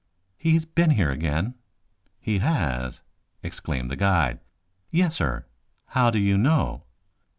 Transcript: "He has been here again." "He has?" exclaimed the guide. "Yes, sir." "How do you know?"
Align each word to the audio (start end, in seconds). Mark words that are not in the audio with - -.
"He 0.35 0.53
has 0.55 0.65
been 0.65 0.89
here 0.89 1.11
again." 1.11 1.53
"He 2.19 2.39
has?" 2.39 3.01
exclaimed 3.43 3.91
the 3.91 3.95
guide. 3.95 4.39
"Yes, 4.89 5.13
sir." 5.15 5.45
"How 5.89 6.09
do 6.09 6.17
you 6.17 6.39
know?" 6.39 6.85